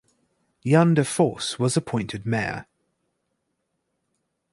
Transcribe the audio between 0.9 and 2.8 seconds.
De Vos was appointed mayor.